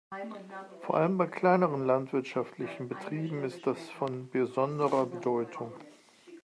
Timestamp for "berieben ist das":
2.89-3.87